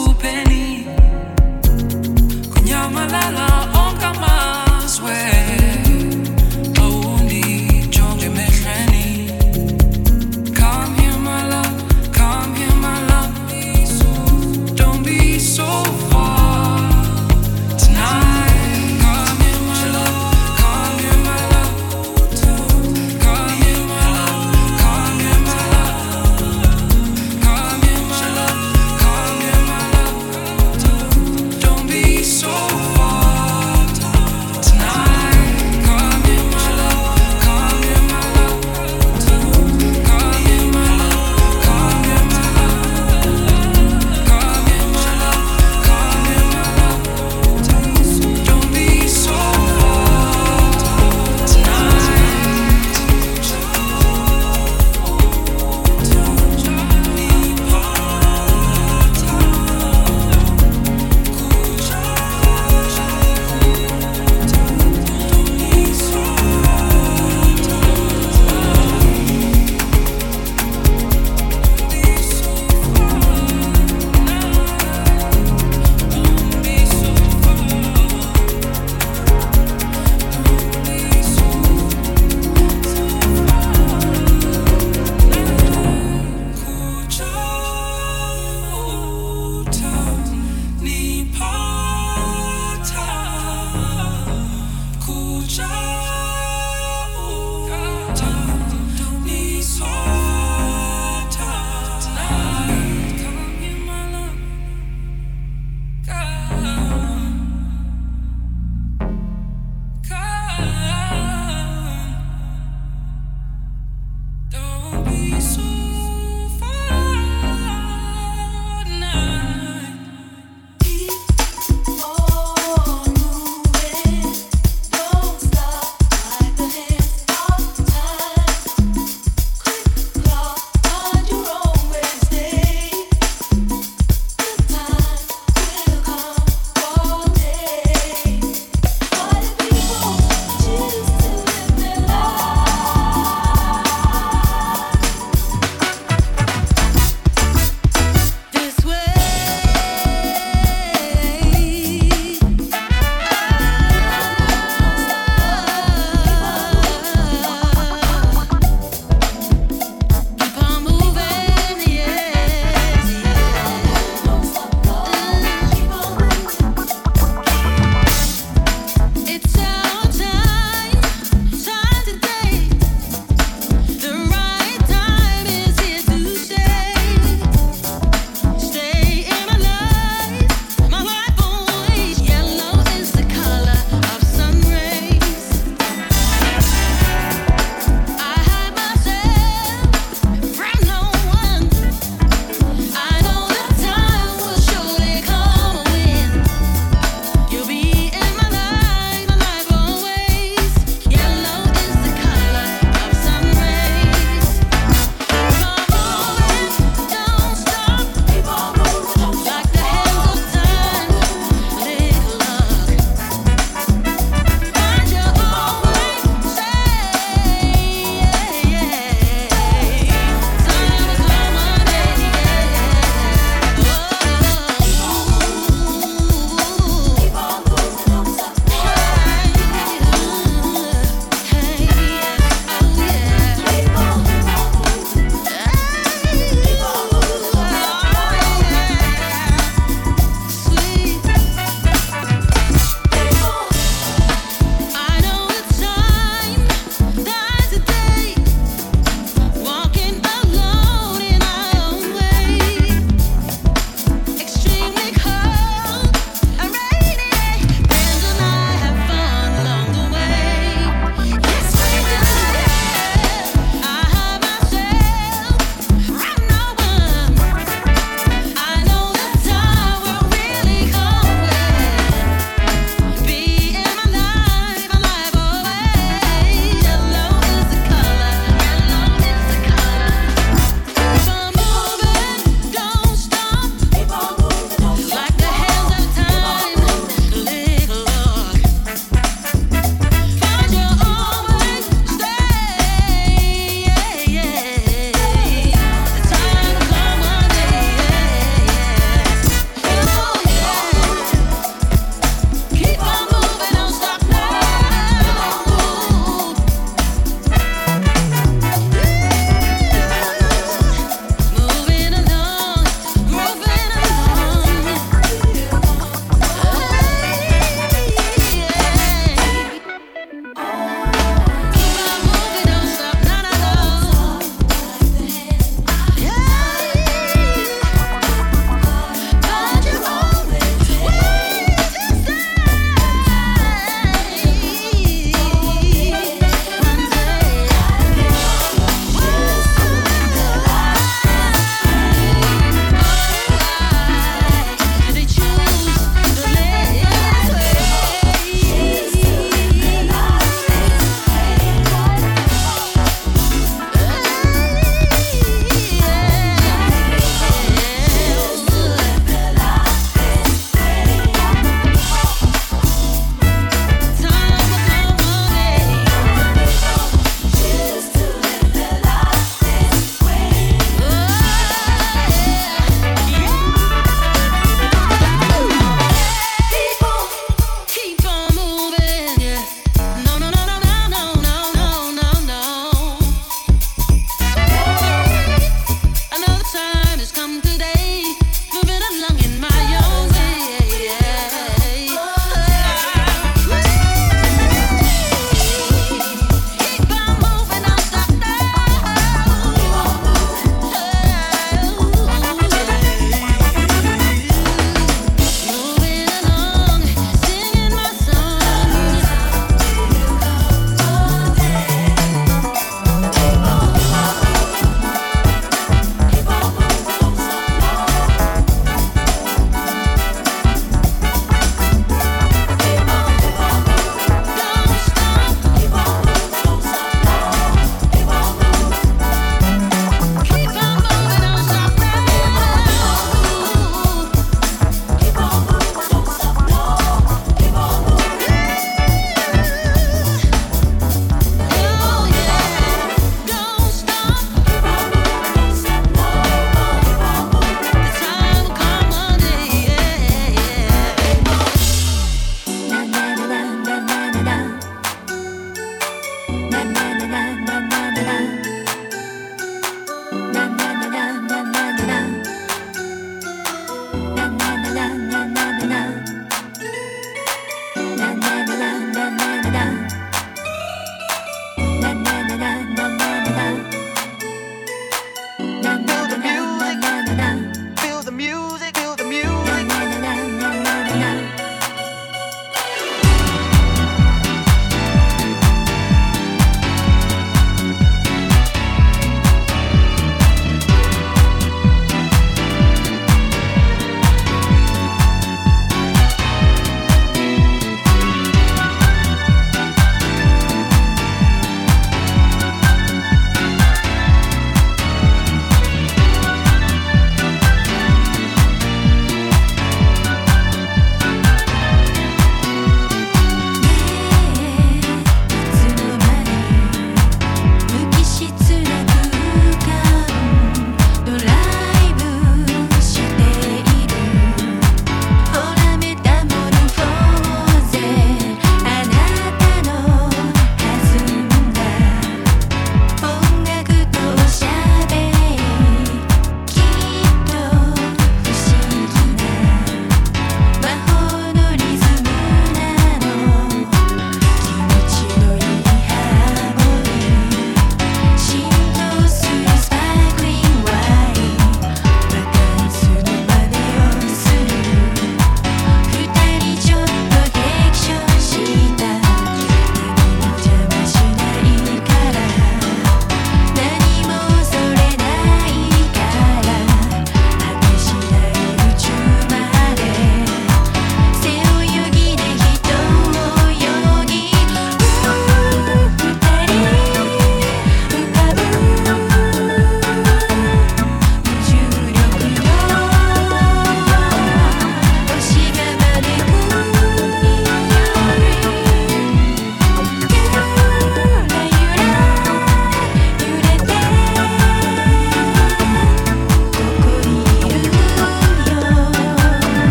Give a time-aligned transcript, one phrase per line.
[0.00, 0.79] corpo pelinho.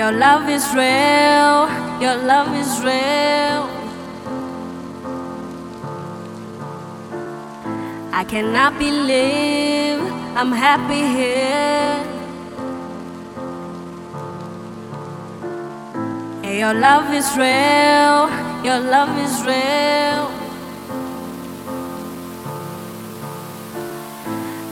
[0.00, 1.68] Your love is real,
[2.00, 3.68] your love is real.
[8.10, 10.00] I cannot believe
[10.38, 12.00] I'm happy here.
[16.60, 18.30] Your love is real,
[18.64, 20.22] your love is real.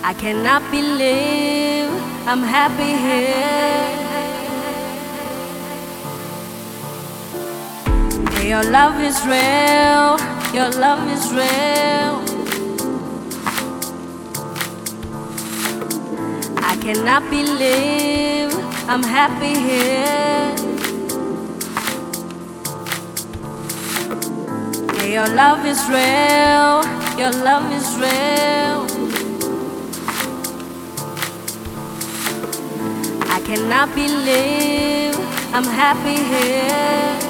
[0.03, 1.91] I cannot believe
[2.27, 3.88] I'm happy here.
[8.49, 10.17] your love is real,
[10.55, 12.15] your love is real.
[16.57, 18.51] I cannot believe
[18.89, 20.57] I'm happy here.
[25.13, 26.81] Your love is real,
[27.21, 28.79] your love is real.
[33.29, 35.19] I cannot believe
[35.53, 37.28] I'm happy here.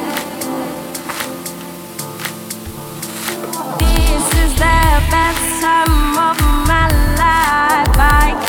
[5.61, 6.39] Time of
[6.69, 6.87] my
[7.19, 7.99] life.
[7.99, 8.48] I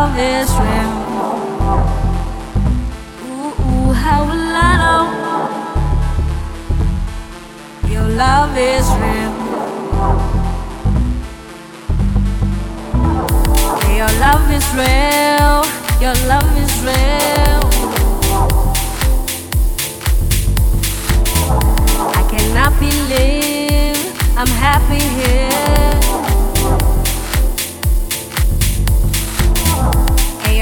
[0.00, 0.94] Love is real.
[3.26, 5.04] Ooh, ooh, how will I know?
[7.92, 9.32] Your love is real.
[13.98, 15.56] Your love is real.
[16.04, 17.62] Your love is real.
[22.14, 23.98] I cannot believe
[24.38, 25.77] I'm happy here.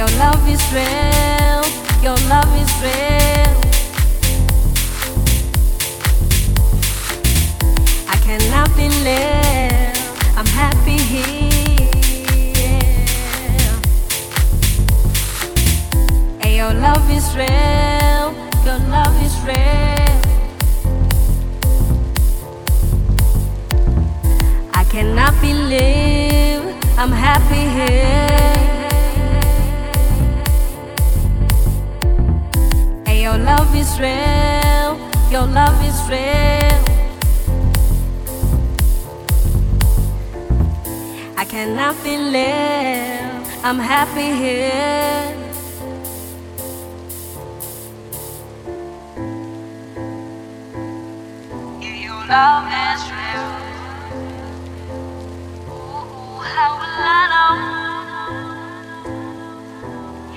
[0.06, 1.62] Your love is real.
[2.02, 3.54] Your love is real.
[8.08, 9.96] I cannot believe
[10.36, 11.90] I'm happy here.
[16.40, 18.32] And your love is real.
[18.64, 20.14] Your love is real.
[24.72, 26.62] I cannot believe
[26.96, 28.55] I'm happy here.
[33.26, 34.90] Your love is real.
[35.34, 36.82] Your love is real.
[41.36, 45.34] I cannot feel believe I'm happy here.
[51.82, 53.48] Yeah, your love is real.
[55.74, 57.54] Ooh, how will I know?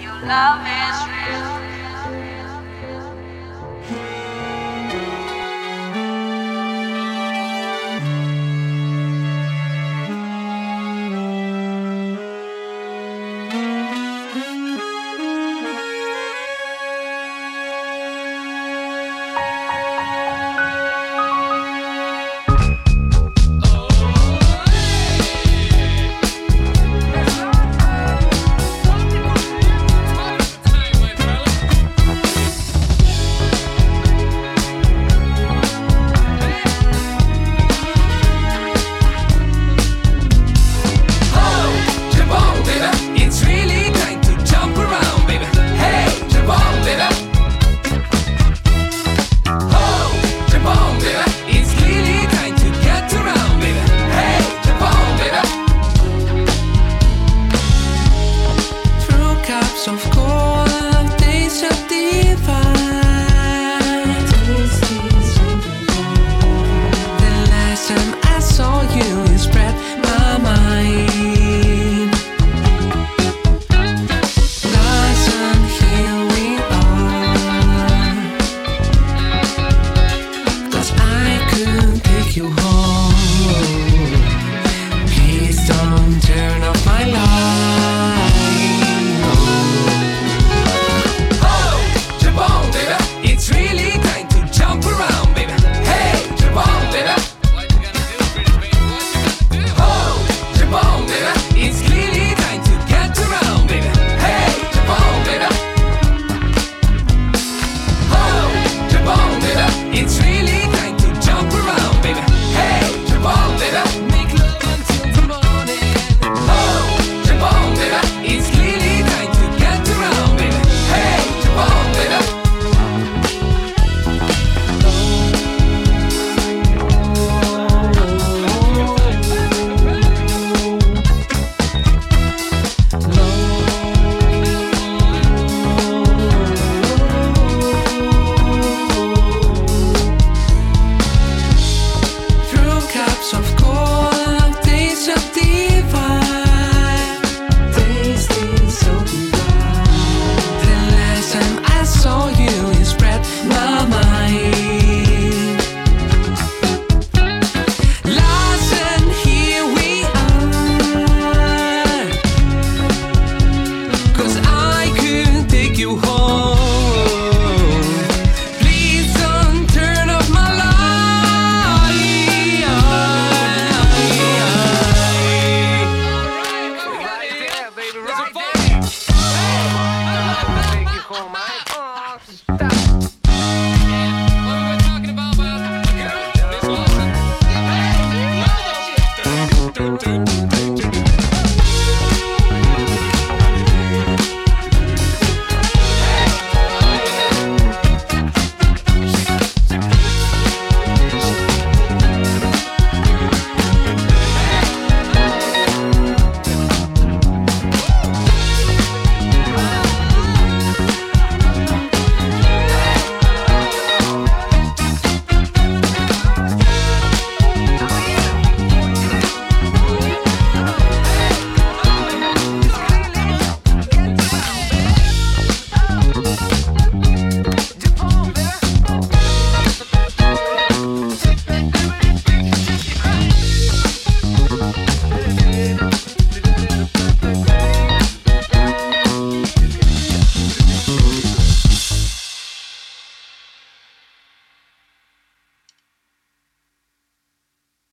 [0.04, 0.79] Your love is